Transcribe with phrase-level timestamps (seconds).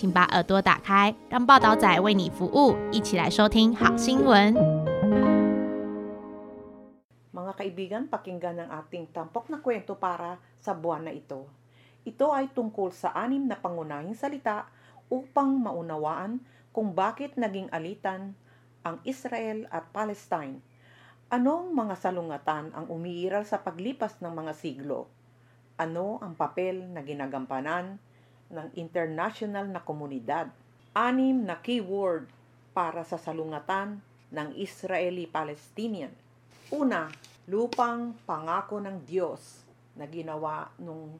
[0.00, 4.54] 请把耳朵打开，让报道仔为你服务，一起来收听好新闻。
[7.32, 11.48] Mga kaibigan, pakinggan ang ating tampok na kwento para sa buwan na ito.
[12.04, 14.68] Ito ay tungkol sa anim na pangunahing salita
[15.08, 16.40] upang maunawaan
[16.72, 18.36] kung bakit naging alitan
[18.84, 20.60] ang Israel at Palestine.
[21.26, 25.10] Anong mga salungatan ang umiiral sa paglipas ng mga siglo?
[25.74, 27.98] Ano ang papel na ginagampanan
[28.51, 30.51] ng international na komunidad?
[30.91, 32.27] Anim na keyword
[32.75, 36.11] para sa salungatan ng Israeli-Palestinian.
[36.71, 37.11] Una,
[37.47, 39.63] lupang pangako ng Diyos
[39.95, 41.19] na ginawa noong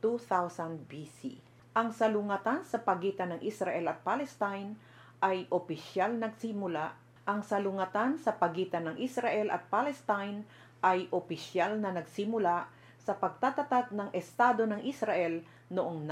[0.00, 1.36] 2000 BC.
[1.76, 4.72] Ang salungatan sa pagitan ng Israel at Palestine
[5.20, 6.96] ay opisyal nagsimula.
[7.28, 10.46] Ang salungatan sa pagitan ng Israel at Palestine
[10.80, 12.68] ay opisyal na nagsimula
[13.06, 16.02] sa pagtatatag ng Estado ng Israel noong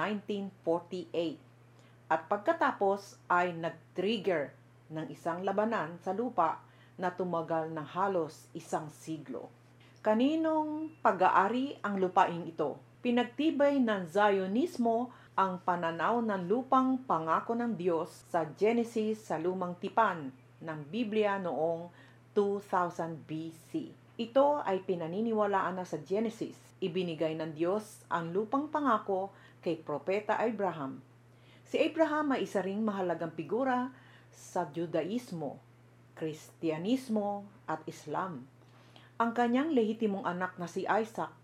[0.62, 1.42] 1948.
[2.06, 4.54] At pagkatapos ay nag-trigger
[4.94, 6.62] ng isang labanan sa lupa
[6.94, 9.50] na tumagal ng halos isang siglo.
[10.06, 12.78] Kaninong pag-aari ang lupain ito?
[13.02, 20.30] Pinagtibay ng Zionismo ang pananaw ng lupang pangako ng Diyos sa Genesis sa lumang tipan
[20.62, 21.90] ng Biblia noong
[22.38, 24.03] 2000 BC.
[24.14, 26.54] Ito ay pinaniniwalaan na sa Genesis.
[26.78, 31.02] Ibinigay ng Diyos ang lupang pangako kay Propeta Abraham.
[31.66, 33.90] Si Abraham ay isa ring mahalagang figura
[34.30, 35.58] sa Judaismo,
[36.14, 38.46] Kristyanismo at Islam.
[39.18, 41.34] Ang kanyang lehitimong anak na si Isaac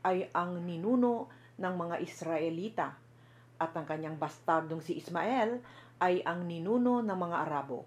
[0.00, 1.28] ay ang ninuno
[1.60, 2.96] ng mga Israelita
[3.60, 5.60] at ang kanyang bastardong si Ismael
[6.00, 7.84] ay ang ninuno ng mga Arabo.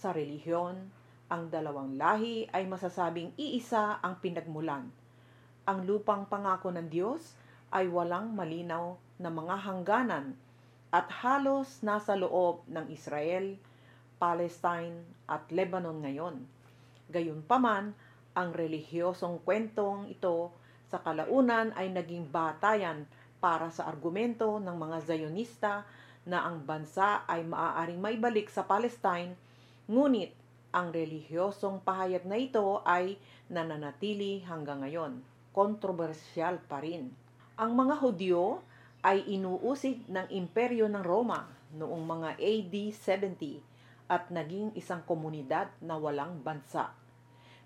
[0.00, 4.88] Sa relihiyon, ang dalawang lahi ay masasabing iisa ang pinagmulan.
[5.64, 7.32] Ang lupang pangako ng Diyos
[7.72, 10.36] ay walang malinaw na mga hangganan
[10.94, 13.56] at halos nasa loob ng Israel,
[14.20, 16.44] Palestine at Lebanon ngayon.
[17.10, 17.96] Gayunpaman,
[18.34, 20.54] ang relihiyosong kwentong ito
[20.90, 23.06] sa kalaunan ay naging batayan
[23.42, 25.82] para sa argumento ng mga Zionista
[26.24, 29.36] na ang bansa ay maaaring maibalik sa Palestine,
[29.90, 30.43] ngunit
[30.74, 33.14] ang relihiyosong pahayag na ito ay
[33.46, 35.22] nananatili hanggang ngayon.
[35.54, 37.14] Kontrobersyal pa rin.
[37.54, 38.58] Ang mga Hudyo
[39.06, 41.46] ay inuusig ng imperyo ng Roma
[41.78, 46.90] noong mga AD 70 at naging isang komunidad na walang bansa.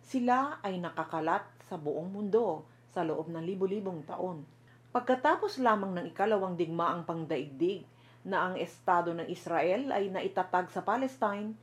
[0.04, 4.44] Sila ay nakakalat sa buong mundo sa loob ng libu-libong taon.
[4.92, 7.84] Pagkatapos lamang ng ikalawang digmaang pangdaigdig
[8.24, 11.56] na ang estado ng Israel ay naitatag sa Palestine,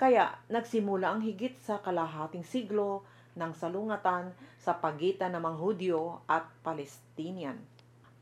[0.00, 6.44] kaya nagsimula ang higit sa kalahating siglo ng salungatan sa pagitan ng mga Hudyo at
[6.60, 7.56] Palestinian.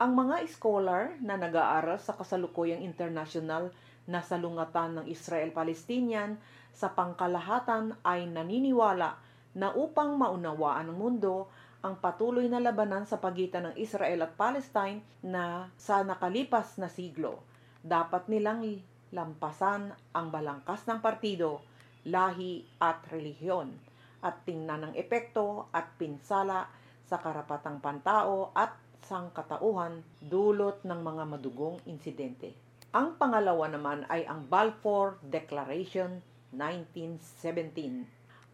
[0.01, 3.69] Ang mga scholar na nag-aaral sa kasalukuyang international
[4.09, 6.41] na salungatan ng Israel-Palestinian
[6.73, 9.19] sa pangkalahatan ay naniniwala
[9.53, 11.51] na upang maunawaan ng mundo
[11.81, 17.41] ang patuloy na labanan sa pagitan ng Israel at Palestine na sa nakalipas na siglo,
[17.81, 18.61] dapat nilang
[19.11, 21.61] lampasan ang balangkas ng partido,
[22.07, 23.75] lahi at relihiyon
[24.21, 26.69] at tingnan ng epekto at pinsala
[27.05, 28.71] sa karapatang pantao at
[29.03, 32.53] sangkatauhan dulot ng mga madugong insidente.
[32.95, 36.21] Ang pangalawa naman ay ang Balfour Declaration
[36.53, 38.03] 1917.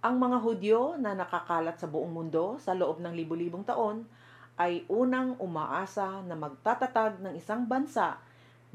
[0.06, 4.06] Ang mga Hudyo na nakakalat sa buong mundo sa loob ng libu-libong taon
[4.57, 8.18] ay unang umaasa na magtatatag ng isang bansa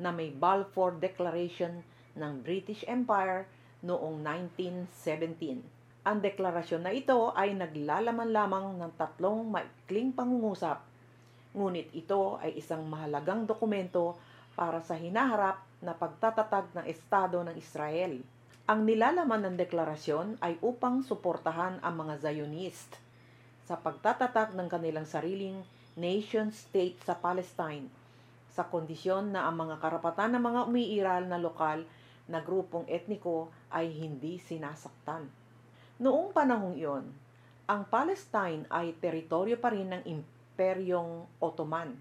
[0.00, 1.84] na may Balfour Declaration
[2.16, 3.48] ng British Empire
[3.84, 6.06] noong 1917.
[6.06, 10.82] Ang deklarasyon na ito ay naglalaman lamang ng tatlong maikling pangungusap,
[11.54, 14.18] ngunit ito ay isang mahalagang dokumento
[14.58, 18.18] para sa hinaharap na pagtatatag ng Estado ng Israel.
[18.66, 22.98] Ang nilalaman ng deklarasyon ay upang suportahan ang mga Zionist
[23.66, 25.62] sa pagtatatak ng kanilang sariling
[25.98, 28.01] nation-state sa Palestine
[28.52, 31.88] sa kondisyon na ang mga karapatan ng mga umiiral na lokal
[32.28, 35.26] na grupong etniko ay hindi sinasaktan.
[35.98, 37.08] Noong panahong iyon,
[37.64, 41.96] ang Palestine ay teritoryo pa rin ng Imperyong Ottoman.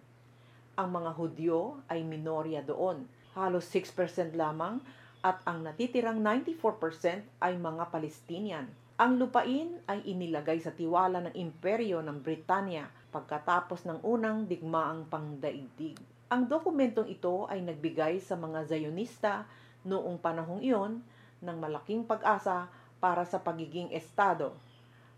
[0.75, 3.07] Ang mga Hudyo ay minorya doon.
[3.31, 4.83] Halos 6% lamang
[5.23, 8.67] at ang natitirang 94% ay mga Palestinian.
[8.99, 16.10] Ang lupain ay inilagay sa tiwala ng imperyo ng Britanya pagkatapos ng unang digmaang pangdaigdig.
[16.31, 19.43] Ang dokumentong ito ay nagbigay sa mga Zionista
[19.83, 21.03] noong panahong iyon
[21.43, 22.71] ng malaking pag-asa
[23.03, 24.55] para sa pagiging estado.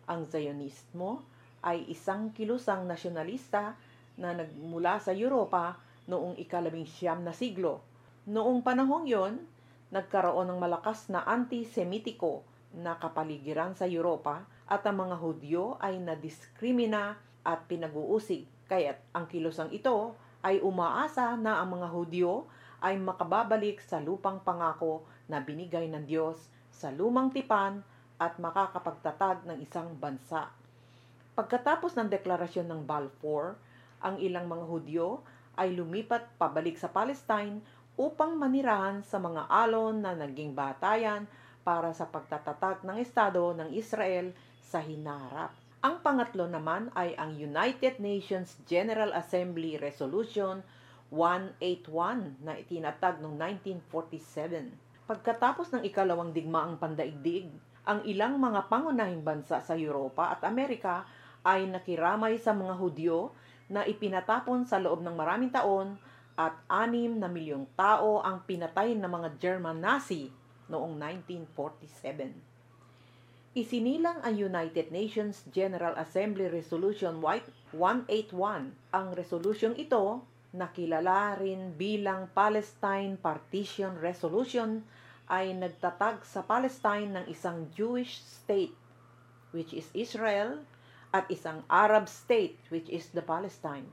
[0.09, 1.21] Ang Zionismo
[1.61, 3.77] ay isang kilusang nasyonalista
[4.17, 5.77] na nagmula sa Europa
[6.09, 7.85] noong ikalabing siyam na siglo.
[8.25, 9.37] Noong panahong yon,
[9.93, 12.41] nagkaroon ng malakas na antisemitiko
[12.73, 18.49] na kapaligiran sa Europa at ang mga Hudyo ay nadiskrimina at pinag-uusig.
[18.65, 22.45] Kaya't ang kilusang ito ay umaasa na ang mga Hudyo
[22.83, 26.35] ay makababalik sa lupang pangako na binigay ng Diyos
[26.67, 27.79] sa lumang tipan
[28.19, 30.51] at makakapagtatag ng isang bansa.
[31.33, 33.55] Pagkatapos ng deklarasyon ng Balfour,
[34.03, 35.23] ang ilang mga Hudyo
[35.55, 37.63] ay lumipat pabalik sa Palestine
[37.95, 41.23] upang manirahan sa mga alon na naging batayan
[41.63, 45.62] para sa pagtatatag ng Estado ng Israel sa hinarap.
[45.83, 50.63] Ang pangatlo naman ay ang United Nations General Assembly Resolution
[51.11, 53.35] 181 na itinatag noong
[53.91, 54.71] 1947.
[55.03, 57.51] Pagkatapos ng ikalawang digmaang pandaigdig,
[57.83, 61.03] ang ilang mga pangunahing bansa sa Europa at Amerika
[61.43, 63.35] ay nakiramay sa mga Hudyo
[63.67, 65.99] na ipinatapon sa loob ng maraming taon
[66.39, 70.31] at anim na milyong tao ang pinatay ng mga German Nazi
[70.71, 72.52] noong 1947.
[73.53, 78.73] Isinilang ang United Nations General Assembly Resolution 181.
[78.89, 80.25] Ang resolusyong ito,
[80.57, 84.81] nakilala rin bilang Palestine Partition Resolution,
[85.29, 88.73] ay nagtatag sa Palestine ng isang Jewish state,
[89.53, 90.65] which is Israel,
[91.13, 93.85] at isang Arab state, which is the Palestine.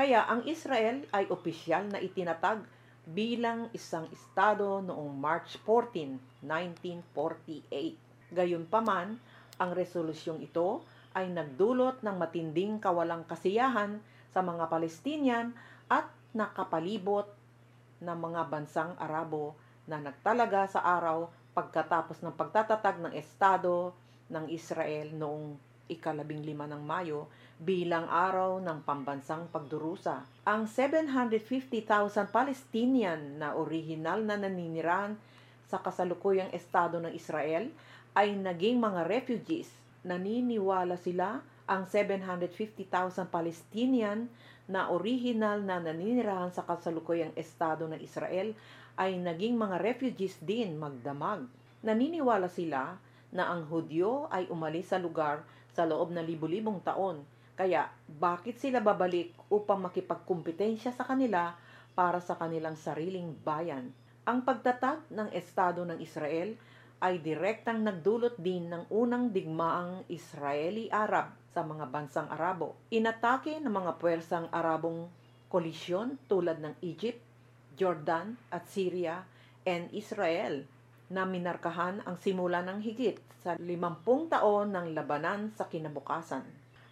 [0.00, 2.64] Kaya ang Israel ay opisyal na itinatag
[3.04, 8.05] bilang isang estado noong March 14, 1948.
[8.34, 9.18] Gayunpaman,
[9.56, 10.82] ang resolusyong ito
[11.16, 15.56] ay nagdulot ng matinding kawalang kasiyahan sa mga Palestinian
[15.88, 17.24] at nakapalibot
[18.04, 19.56] ng mga bansang Arabo
[19.88, 23.96] na nagtalaga sa araw pagkatapos ng pagtatatag ng Estado
[24.28, 25.56] ng Israel noong
[25.88, 30.20] ikalabing lima ng Mayo bilang araw ng pambansang pagdurusa.
[30.44, 35.16] Ang 750,000 Palestinian na orihinal na naninirahan
[35.66, 37.72] sa kasalukuyang estado ng Israel
[38.16, 39.68] ay naging mga refugees.
[40.00, 44.32] Naniniwala sila ang 750,000 Palestinian
[44.64, 48.56] na orihinal na naninirahan sa kasalukuyang estado ng Israel
[48.96, 51.44] ay naging mga refugees din magdamag.
[51.84, 52.96] Naniniwala sila
[53.30, 55.44] na ang Hudyo ay umalis sa lugar
[55.76, 57.20] sa loob ng libu-libong taon.
[57.52, 61.52] Kaya, bakit sila babalik upang makipagkumpetensya sa kanila
[61.92, 63.92] para sa kanilang sariling bayan?
[64.24, 66.56] Ang pagtatag ng Estado ng Israel
[67.00, 72.76] ay direktang nagdulot din ng unang digmaang Israeli-Arab sa mga bansang Arabo.
[72.88, 75.08] Inatake ng mga puwersang Arabong
[75.52, 77.20] koalisyon tulad ng Egypt,
[77.76, 79.28] Jordan at Syria
[79.68, 80.64] and Israel
[81.12, 86.42] na minarkahan ang simula ng higit sa limampung taon ng labanan sa kinabukasan.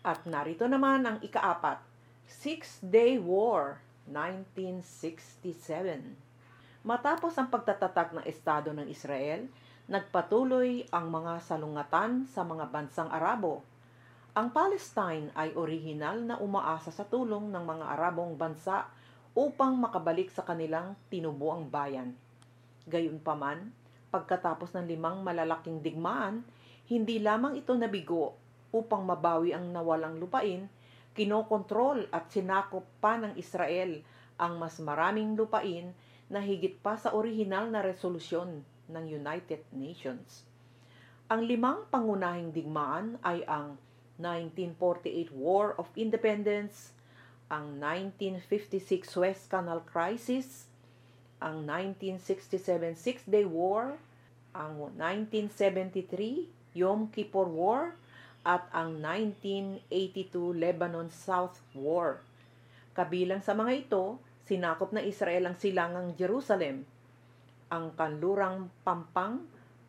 [0.05, 1.81] At narito naman ang ikaapat,
[2.29, 6.85] Six-Day War, 1967.
[6.85, 9.49] Matapos ang pagtatatag ng Estado ng Israel,
[9.85, 13.61] nagpatuloy ang mga salungatan sa mga bansang Arabo.
[14.33, 18.89] Ang Palestine ay orihinal na umaasa sa tulong ng mga Arabong bansa
[19.37, 22.17] upang makabalik sa kanilang tinubuang bayan.
[22.89, 23.77] Gayunpaman,
[24.09, 26.49] pagkatapos ng limang malalaking digmaan,
[26.89, 28.33] hindi lamang ito nabigo
[28.73, 30.65] upang mabawi ang nawalang lupain,
[31.13, 34.01] kinokontrol at sinakop pa ng Israel
[34.41, 35.93] ang mas maraming lupain
[36.33, 40.45] na higit pa sa orihinal na resolusyon ng United Nations.
[41.33, 43.81] Ang limang pangunahing digmaan ay ang
[44.21, 46.95] 1948 War of Independence,
[47.51, 50.69] ang 1956 Suez Canal Crisis,
[51.43, 53.99] ang 1967 Six-Day War,
[54.55, 56.47] ang 1973
[56.79, 57.97] Yom Kippur War,
[58.45, 62.21] at ang 1982 Lebanon South War.
[62.93, 66.85] Kabilang sa mga ito, sinakop na Israel ang silangang Jerusalem,
[67.71, 69.45] ang kanlurang Pampang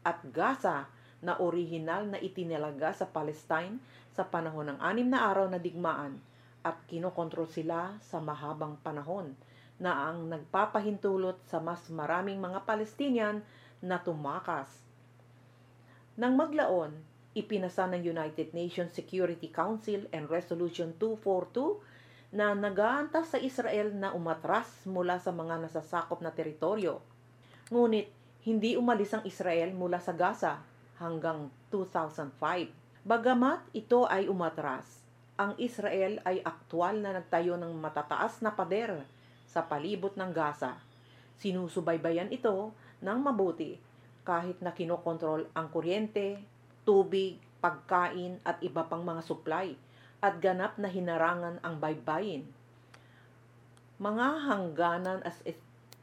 [0.06, 0.88] at Gaza
[1.26, 3.82] na orihinal na itinalaga sa Palestine
[4.14, 6.22] sa panahon ng anim na araw na digmaan
[6.66, 9.38] at kinokontrol sila sa mahabang panahon
[9.78, 13.44] na ang nagpapahintulot sa mas maraming mga Palestinian
[13.84, 14.72] na tumakas.
[16.16, 16.96] Nang maglaon,
[17.36, 21.84] ipinasa ng United Nations Security Council and Resolution 242
[22.32, 27.04] na nagaantas sa Israel na umatras mula sa mga nasasakop na teritoryo.
[27.74, 28.14] Ngunit
[28.46, 30.62] hindi umalis ang Israel mula sa Gaza
[31.02, 32.38] hanggang 2005.
[33.02, 35.02] Bagamat ito ay umatras,
[35.34, 39.02] ang Israel ay aktwal na nagtayo ng matataas na pader
[39.50, 40.78] sa palibot ng Gaza.
[41.42, 43.82] Sinusubaybayan ito ng mabuti
[44.22, 46.42] kahit na kinokontrol ang kuryente,
[46.86, 49.74] tubig, pagkain at iba pang mga supply
[50.22, 52.46] at ganap na hinarangan ang baybayin.
[53.98, 55.42] Mga hangganan as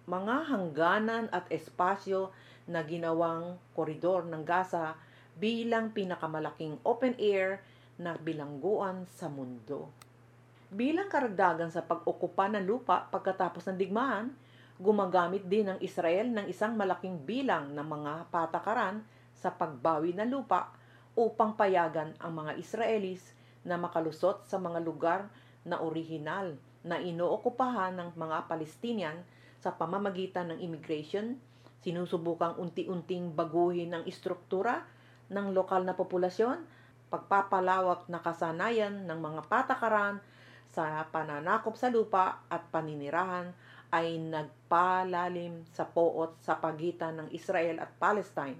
[0.06, 2.34] mga hangganan at espasyo
[2.66, 4.98] na ginawang koridor ng Gaza
[5.38, 7.62] bilang pinakamalaking open air
[7.98, 9.88] na bilangguan sa mundo.
[10.72, 14.32] Bilang karagdagan sa pag-okupa ng lupa pagkatapos ng digmaan,
[14.80, 19.04] gumagamit din ang Israel ng isang malaking bilang ng mga patakaran
[19.36, 20.72] sa pagbawi ng lupa
[21.12, 25.28] upang payagan ang mga Israelis na makalusot sa mga lugar
[25.62, 29.22] na orihinal na inookupahan ng mga Palestinian
[29.62, 31.38] sa pamamagitan ng immigration,
[31.86, 34.82] sinusubukang unti-unting baguhin ang istruktura
[35.30, 36.66] ng lokal na populasyon,
[37.06, 40.18] pagpapalawak na kasanayan ng mga patakaran
[40.74, 43.54] sa pananakop sa lupa at paninirahan
[43.92, 48.58] ay nagpalalim sa poot sa pagitan ng Israel at Palestine.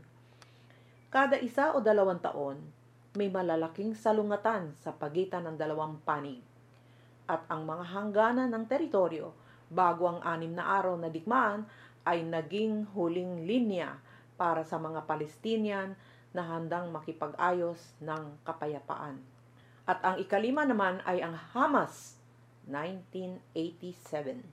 [1.08, 2.60] Kada isa o dalawang taon,
[3.16, 6.40] may malalaking salungatan sa pagitan ng dalawang panig.
[7.28, 9.41] At ang mga hangganan ng teritoryo
[9.72, 11.64] bago ang anim na araw na digmaan
[12.04, 13.96] ay naging huling linya
[14.36, 15.96] para sa mga Palestinian
[16.36, 19.20] na handang makipag-ayos ng kapayapaan.
[19.88, 22.20] At ang ikalima naman ay ang Hamas
[22.68, 24.44] 1987.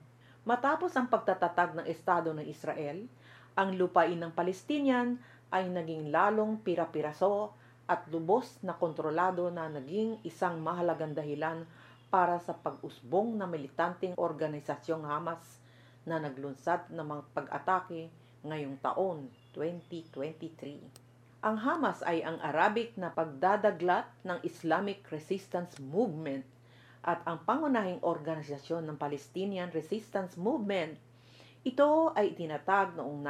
[0.42, 3.06] Matapos ang pagtatatag ng Estado ng Israel,
[3.54, 5.20] ang lupain ng Palestinian
[5.52, 7.52] ay naging lalong pira-piraso
[7.90, 11.66] at lubos na kontrolado na naging isang mahalagang dahilan
[12.10, 15.62] para sa pag-usbong na militanteng organisasyong Hamas
[16.02, 18.10] na naglunsad ng mga pag-atake
[18.42, 21.46] ngayong taon 2023.
[21.46, 26.44] Ang Hamas ay ang Arabic na pagdadaglat ng Islamic Resistance Movement
[27.00, 31.00] at ang pangunahing organisasyon ng Palestinian Resistance Movement.
[31.64, 33.24] Ito ay itinatag noong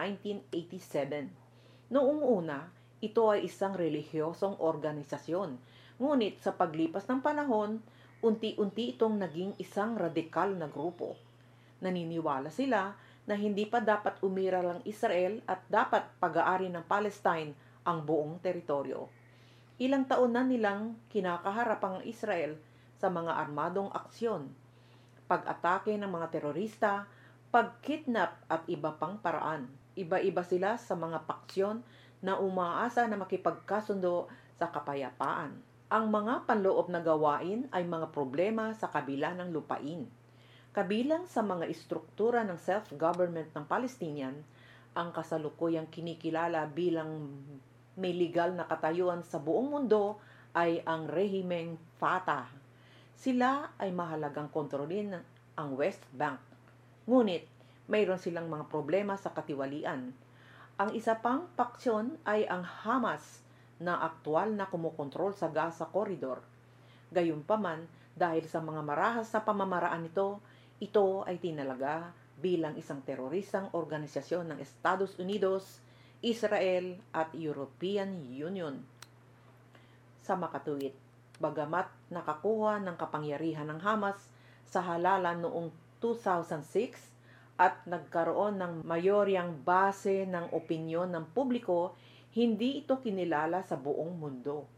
[0.51, 1.95] 1987.
[1.95, 2.67] Noong una,
[2.99, 5.55] ito ay isang relihiyosong organisasyon.
[6.03, 7.79] Ngunit sa paglipas ng panahon,
[8.21, 11.17] unti-unti itong naging isang radikal na grupo.
[11.81, 12.93] Naniniwala sila
[13.25, 17.57] na hindi pa dapat umiral ang Israel at dapat pag-aari ng Palestine
[17.89, 19.09] ang buong teritoryo.
[19.81, 22.61] Ilang taon na nilang kinakaharap ang Israel
[23.01, 24.53] sa mga armadong aksyon,
[25.25, 27.09] pag-atake ng mga terorista,
[27.49, 29.73] pag-kidnap at iba pang paraan.
[29.97, 31.81] Iba-iba sila sa mga paksyon
[32.21, 34.29] na umaasa na makipagkasundo
[34.61, 35.70] sa kapayapaan.
[35.91, 40.07] Ang mga panloob na gawain ay mga problema sa kabila ng lupain.
[40.71, 44.39] Kabilang sa mga istruktura ng self-government ng Palestinian,
[44.95, 47.35] ang kasalukuyang kinikilala bilang
[47.99, 50.23] may legal na katayuan sa buong mundo
[50.55, 52.47] ay ang rehimeng Fatah.
[53.19, 55.19] Sila ay mahalagang kontrolin
[55.59, 56.39] ang West Bank.
[57.11, 57.51] Ngunit,
[57.91, 60.15] mayroon silang mga problema sa katiwalian.
[60.79, 63.43] Ang isa pang paksyon ay ang Hamas
[63.81, 66.45] na aktwal na kumukontrol sa Gaza Corridor.
[67.11, 70.39] Gayunpaman, dahil sa mga marahas na pamamaraan nito,
[70.79, 75.81] ito ay tinalaga bilang isang teroristang organisasyon ng Estados Unidos,
[76.21, 78.81] Israel at European Union.
[80.21, 80.93] Sa makatuwid,
[81.41, 84.21] bagamat nakakuha ng kapangyarihan ng Hamas
[84.69, 85.69] sa halalan noong
[86.01, 87.11] 2006
[87.61, 91.93] at nagkaroon ng mayoryang base ng opinyon ng publiko,
[92.31, 94.71] hindi ito kinilala sa buong mundo.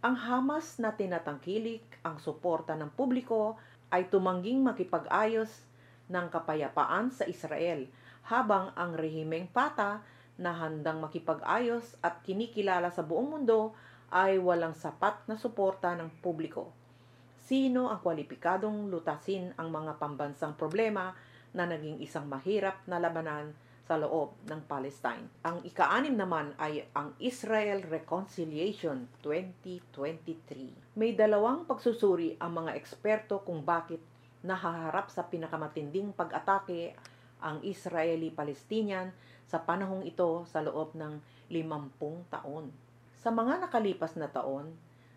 [0.00, 3.60] Ang Hamas na tinatangkilik ang suporta ng publiko
[3.92, 5.64] ay tumangging makipag-ayos
[6.08, 7.84] ng kapayapaan sa Israel
[8.26, 10.00] habang ang rehimeng Fatah
[10.36, 13.76] na handang makipag-ayos at kinikilala sa buong mundo
[14.12, 16.72] ay walang sapat na suporta ng publiko.
[17.46, 21.14] Sino ang kwalipikadong lutasin ang mga pambansang problema
[21.54, 23.54] na naging isang mahirap na labanan
[23.86, 25.30] sa loob ng Palestine.
[25.46, 30.98] Ang ikaanim naman ay ang Israel Reconciliation 2023.
[30.98, 34.02] May dalawang pagsusuri ang mga eksperto kung bakit
[34.42, 36.98] nahaharap sa pinakamatinding pag-atake
[37.38, 39.14] ang Israeli-Palestinian
[39.46, 42.74] sa panahong ito sa loob ng 50 taon.
[43.22, 44.74] Sa mga nakalipas na taon,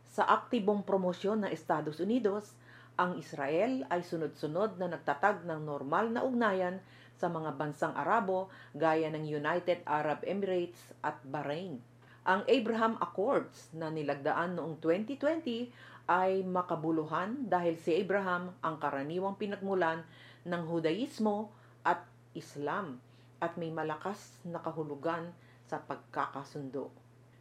[0.09, 2.53] sa aktibong promosyon ng Estados Unidos,
[2.99, 6.83] ang Israel ay sunod-sunod na nagtatag ng normal na ugnayan
[7.15, 11.79] sa mga bansang Arabo gaya ng United Arab Emirates at Bahrain.
[12.27, 15.71] Ang Abraham Accords na nilagdaan noong 2020
[16.11, 20.03] ay makabuluhan dahil si Abraham ang karaniwang pinagmulan
[20.43, 21.55] ng Hudaismo
[21.87, 22.03] at
[22.35, 22.99] Islam
[23.39, 25.31] at may malakas na kahulugan
[25.71, 26.91] sa pagkakasundo.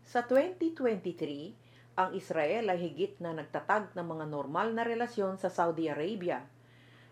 [0.06, 1.67] Sa 2023,
[1.98, 6.46] ang Israel ay higit na nagtatag ng mga normal na relasyon sa Saudi Arabia.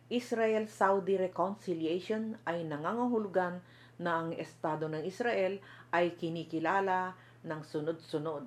[0.06, 3.58] Israel-Saudi Reconciliation ay nangangahulugan
[3.98, 5.58] na ang Estado ng Israel
[5.90, 8.46] ay kinikilala ng sunod-sunod.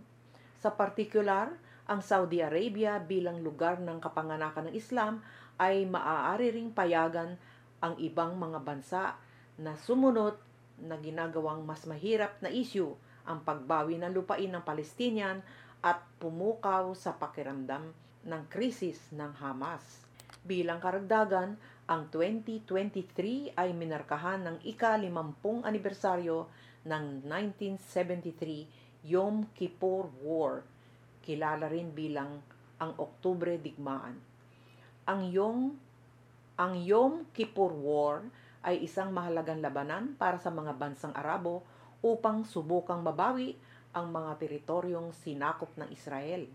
[0.63, 1.51] Sa partikular,
[1.91, 5.19] ang Saudi Arabia bilang lugar ng kapanganakan ng Islam
[5.59, 7.35] ay maaari ring payagan
[7.83, 9.19] ang ibang mga bansa
[9.59, 10.39] na sumunod
[10.79, 12.95] na ginagawang mas mahirap na issue
[13.27, 15.43] ang pagbawi ng lupain ng Palestinian
[15.79, 17.95] at pumukaw sa pakiramdam
[18.27, 20.03] ng krisis ng Hamas.
[20.43, 21.55] Bilang karagdagan,
[21.89, 26.45] ang 2023 ay minarkahan ng ika-limampung anibersaryo
[26.85, 30.61] ng 1973 Yom Kippur War,
[31.23, 32.43] kilala rin bilang
[32.79, 34.19] ang Oktubre Digmaan.
[35.07, 35.59] Ang Yom
[36.59, 38.27] ang Yom Kippur War
[38.67, 41.63] ay isang mahalagang labanan para sa mga bansang Arabo
[42.03, 43.55] upang subukang mabawi
[43.95, 46.45] ang mga teritoryong sinakop ng Israel.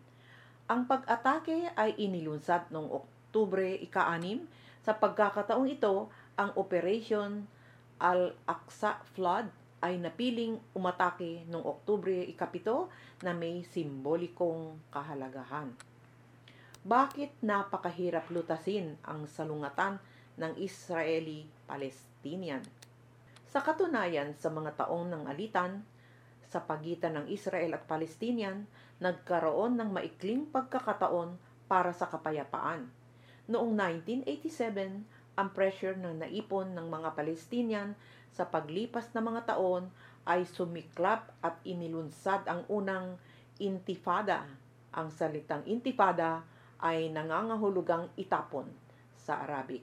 [0.71, 4.47] Ang pag-atake ay inilunsad noong Oktubre ika-6
[4.85, 7.49] sa pagkakataong ito, ang Operation
[7.97, 9.49] Al-Aqsa Flood
[9.81, 12.93] ay napiling umatake noong Oktubre ikapito
[13.25, 15.73] na may simbolikong kahalagahan.
[16.85, 19.97] Bakit napakahirap lutasin ang salungatan
[20.37, 22.61] ng Israeli-Palestinian?
[23.49, 25.81] Sa katunayan, sa mga taong ng alitan,
[26.55, 28.71] sa pagitan ng Israel at Palestinian,
[29.03, 31.35] nagkaroon ng maikling pagkakataon
[31.67, 32.87] para sa kapayapaan.
[33.51, 35.03] Noong 1987,
[35.35, 37.99] ang pressure na naipon ng mga Palestinian
[38.31, 39.91] sa paglipas na mga taon
[40.23, 43.19] ay sumiklap at inilunsad ang unang
[43.59, 44.47] intifada.
[44.95, 46.47] Ang salitang intifada
[46.79, 48.71] ay nangangahulugang itapon
[49.19, 49.83] sa Arabic.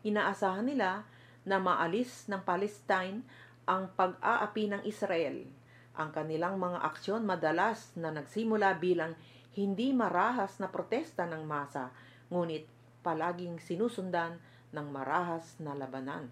[0.00, 1.04] Inaasahan nila
[1.44, 3.20] na maalis ng Palestine
[3.68, 5.59] ang pag-aapi ng Israel.
[5.98, 9.14] Ang kanilang mga aksyon madalas na nagsimula bilang
[9.58, 11.90] hindi marahas na protesta ng masa,
[12.30, 12.66] ngunit
[13.02, 14.38] palaging sinusundan
[14.70, 16.30] ng marahas na labanan.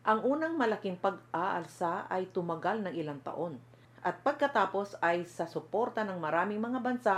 [0.00, 3.60] Ang unang malaking pag-aalsa ay tumagal ng ilang taon
[4.00, 7.14] at pagkatapos ay sa suporta ng maraming mga bansa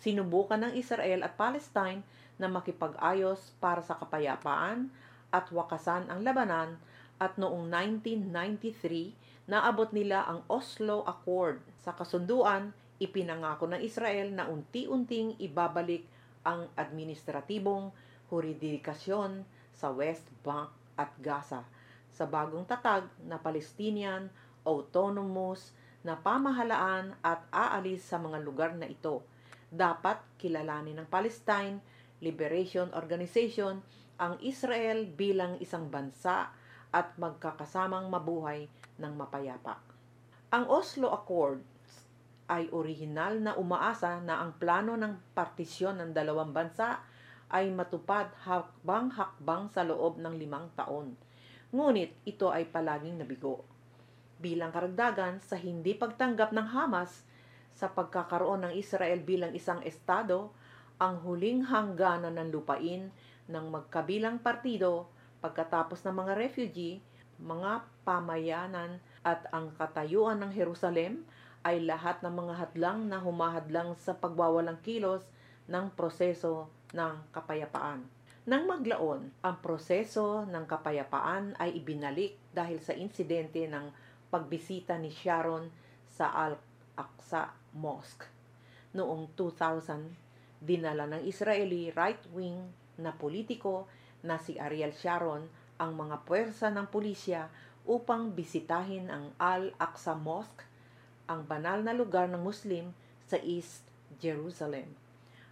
[0.00, 2.00] sinubukan ng Israel at Palestine
[2.40, 4.88] na makipag-ayos para sa kapayapaan
[5.28, 6.80] at wakasan ang labanan
[7.24, 11.64] at noong 1993 naabot nila ang Oslo Accord.
[11.80, 16.04] Sa kasunduan, ipinangako ng Israel na unti-unting ibabalik
[16.44, 17.88] ang administratibong
[18.28, 20.68] huridikasyon sa West Bank
[21.00, 21.64] at Gaza
[22.12, 24.30] sa bagong tatag na Palestinian
[24.62, 25.74] Autonomous
[26.06, 29.24] na pamahalaan at aalis sa mga lugar na ito
[29.68, 31.82] dapat kilalanin ng Palestine
[32.22, 33.82] Liberation Organization
[34.16, 36.54] ang Israel bilang isang bansa
[36.94, 38.70] at magkakasamang mabuhay
[39.02, 39.82] ng mapayapa.
[40.54, 41.66] Ang Oslo Accords
[42.46, 47.02] ay orihinal na umaasa na ang plano ng partisyon ng dalawang bansa
[47.50, 51.18] ay matupad hakbang-hakbang sa loob ng limang taon.
[51.74, 53.66] Ngunit ito ay palaging nabigo.
[54.38, 57.26] Bilang karagdagan sa hindi pagtanggap ng Hamas
[57.74, 60.54] sa pagkakaroon ng Israel bilang isang estado,
[61.02, 63.10] ang huling hangganan ng lupain
[63.50, 65.10] ng magkabilang partido
[65.44, 67.04] pagkatapos ng mga refugee,
[67.36, 71.20] mga pamayanan at ang katayuan ng Jerusalem
[71.60, 75.20] ay lahat ng mga hadlang na humahadlang sa pagwawalang kilos
[75.68, 78.00] ng proseso ng kapayapaan.
[78.48, 83.88] Nang maglaon, ang proseso ng kapayapaan ay ibinalik dahil sa insidente ng
[84.28, 85.68] pagbisita ni Sharon
[86.04, 88.28] sa Al-Aqsa Mosque.
[88.96, 92.60] Noong 2000, dinala ng Israeli right-wing
[93.00, 93.88] na politiko
[94.24, 97.52] na si Ariel Sharon ang mga puwersa ng pulisya
[97.84, 100.64] upang bisitahin ang Al-Aqsa Mosque,
[101.28, 102.96] ang banal na lugar ng Muslim
[103.28, 103.84] sa East
[104.16, 104.88] Jerusalem.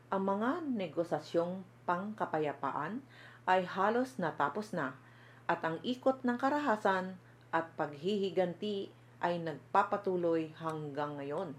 [0.09, 3.05] Ang mga negosasyong pangkapayapaan
[3.45, 4.97] ay halos natapos na
[5.45, 7.17] at ang ikot ng karahasan
[7.53, 8.89] at paghihiganti
[9.21, 11.53] ay nagpapatuloy hanggang ngayon.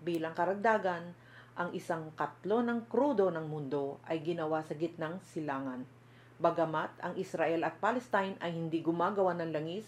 [0.00, 1.12] Bilang karagdagan,
[1.60, 5.84] ang isang katlo ng krudo ng mundo ay ginawa sa gitnang silangan.
[6.40, 9.84] Bagamat ang Israel at Palestine ay hindi gumagawa ng langis,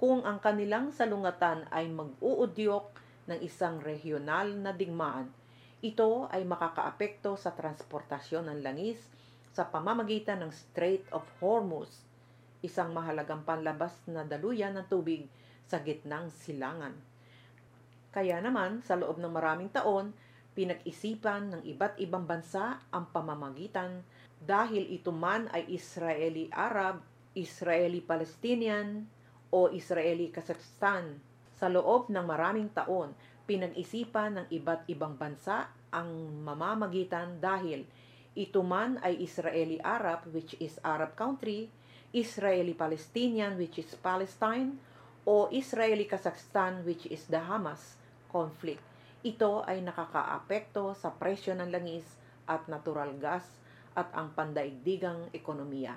[0.00, 2.96] kung ang kanilang salungatan ay mag-uudyok
[3.28, 5.28] ng isang regional na digmaan,
[5.84, 9.04] ito ay makakaapekto sa transportasyon ng langis
[9.52, 12.08] sa pamamagitan ng Strait of Hormuz,
[12.64, 15.28] isang mahalagang panlabas na daluyan ng tubig
[15.68, 16.96] sa gitnang silangan.
[18.16, 20.16] Kaya naman, sa loob ng maraming taon,
[20.52, 24.04] pinag-isipan ng iba't ibang bansa ang pamamagitan
[24.42, 27.00] dahil ito man ay Israeli-Arab,
[27.32, 29.08] Israeli-Palestinian
[29.48, 31.16] o Israeli-Kazakhstan.
[31.56, 33.14] Sa loob ng maraming taon,
[33.46, 36.08] pinag-isipan ng iba't ibang bansa ang
[36.42, 37.86] mamamagitan dahil
[38.32, 41.68] ito man ay Israeli-Arab which is Arab country,
[42.12, 44.76] Israeli-Palestinian which is Palestine,
[45.22, 47.94] o Israeli-Kazakhstan which is the Hamas
[48.32, 48.91] conflict.
[49.22, 52.02] Ito ay nakakaapekto sa presyo ng langis
[52.50, 53.46] at natural gas
[53.94, 55.94] at ang pandaigdigang ekonomiya.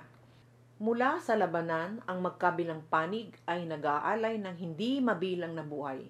[0.78, 6.06] Mula sa labanan, ang magkabilang panig ay nag-aalay ng hindi mabilang na buhay.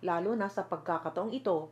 [0.00, 1.68] Lalo na sa pagkakataong ito,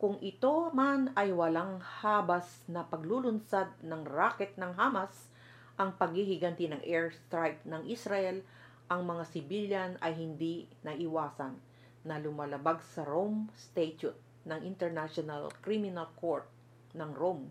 [0.00, 5.28] kung ito man ay walang habas na paglulunsad ng rocket ng Hamas,
[5.76, 8.40] ang paghihiganti ng airstrike ng Israel,
[8.88, 11.73] ang mga sibilyan ay hindi naiwasan
[12.04, 16.44] na lumalabag sa Rome Statute ng International Criminal Court
[16.92, 17.48] ng Rome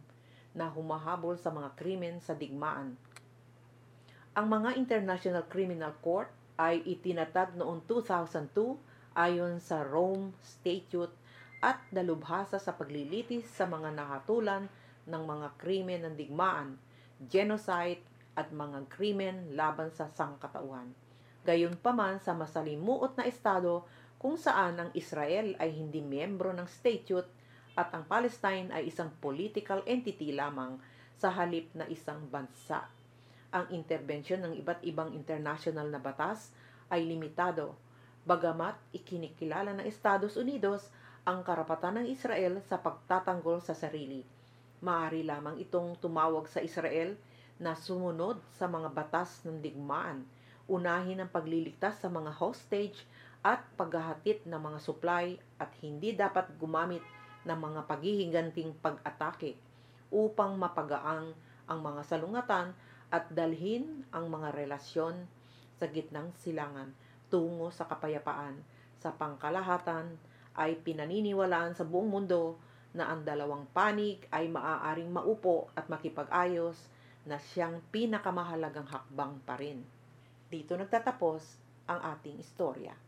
[0.53, 2.93] na humahabol sa mga krimen sa digmaan.
[4.37, 11.13] Ang mga International Criminal Court ay itinatag noong 2002 ayon sa Rome Statute
[11.61, 14.69] at dalubhasa sa paglilitis sa mga nakatulan
[15.09, 16.77] ng mga krimen ng digmaan,
[17.29, 18.01] genocide
[18.33, 20.89] at mga krimen laban sa sangkatauhan.
[21.43, 23.85] Gayunpaman sa masalimuot na estado
[24.23, 27.27] kung saan ang Israel ay hindi miyembro ng statute
[27.75, 30.79] at ang Palestine ay isang political entity lamang
[31.19, 32.87] sa halip na isang bansa
[33.53, 36.49] ang interbensyon ng iba't ibang international na batas
[36.89, 37.77] ay limitado,
[38.25, 40.89] bagamat ikinikilala ng Estados Unidos
[41.21, 44.25] ang karapatan ng Israel sa pagtatanggol sa sarili.
[44.81, 47.13] Maari lamang itong tumawag sa Israel
[47.61, 50.25] na sumunod sa mga batas ng digmaan,
[50.65, 53.05] unahin ang pagliligtas sa mga hostage
[53.43, 57.03] at paghahatid ng mga supply at hindi dapat gumamit
[57.43, 59.59] ng mga paghihiganting pag-atake
[60.07, 61.35] upang mapagaang
[61.67, 62.71] ang mga salungatan
[63.11, 65.27] at dalhin ang mga relasyon
[65.75, 66.95] sa gitnang silangan
[67.27, 68.63] tungo sa kapayapaan.
[69.03, 70.15] Sa pangkalahatan
[70.55, 72.55] ay pinaniniwalaan sa buong mundo
[72.95, 76.77] na ang dalawang panig ay maaaring maupo at makipag-ayos
[77.27, 79.83] na siyang pinakamahalagang hakbang pa rin.
[80.47, 81.57] Dito nagtatapos
[81.89, 83.02] ang ating istorya.